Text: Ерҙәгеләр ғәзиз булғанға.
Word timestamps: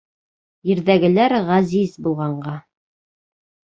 Ерҙәгеләр 0.69 1.35
ғәзиз 1.49 1.93
булғанға. 2.07 2.57